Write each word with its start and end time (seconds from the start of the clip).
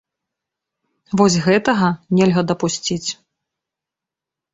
Вось 1.19 1.35
гэтага 1.47 1.89
нельга 2.19 2.41
дапусціць. 2.53 3.09